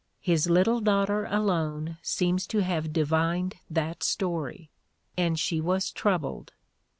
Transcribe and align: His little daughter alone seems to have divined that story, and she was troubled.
His 0.21 0.49
little 0.49 0.79
daughter 0.79 1.25
alone 1.25 1.99
seems 2.01 2.47
to 2.47 2.63
have 2.63 2.91
divined 2.91 3.57
that 3.69 4.01
story, 4.01 4.71
and 5.15 5.39
she 5.39 5.61
was 5.61 5.91
troubled. 5.91 6.53